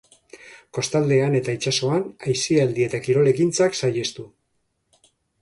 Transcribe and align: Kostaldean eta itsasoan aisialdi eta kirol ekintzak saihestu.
Kostaldean 0.77 1.35
eta 1.39 1.55
itsasoan 1.57 2.01
aisialdi 2.31 2.87
eta 2.87 3.01
kirol 3.05 3.31
ekintzak 3.35 3.79
saihestu. 3.83 4.27